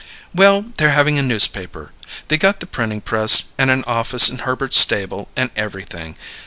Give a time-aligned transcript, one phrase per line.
[0.33, 1.91] "Well, they're having a newspaper.
[2.27, 6.17] They got the printing press and an office in Herbert's stable, and everything.